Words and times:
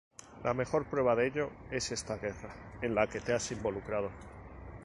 La 0.43 0.55
mejor 0.55 0.87
prueba 0.87 1.15
de 1.15 1.27
ello 1.27 1.51
es 1.69 1.91
esta 1.91 2.17
guerra 2.17 2.49
en 2.81 2.95
la 2.95 3.05
que 3.05 3.19
te 3.19 3.33
has 3.35 3.51
involucrado. 3.51 4.09